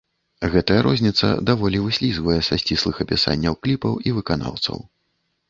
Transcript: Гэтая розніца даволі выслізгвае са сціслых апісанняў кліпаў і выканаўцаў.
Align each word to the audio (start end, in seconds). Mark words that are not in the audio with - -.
Гэтая 0.53 0.77
розніца 0.87 1.29
даволі 1.49 1.81
выслізгвае 1.83 2.39
са 2.49 2.59
сціслых 2.63 2.95
апісанняў 3.07 3.53
кліпаў 3.67 3.93
і 4.09 4.17
выканаўцаў. 4.19 4.77